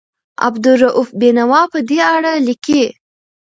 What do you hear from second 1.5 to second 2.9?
په دې اړه لیکي.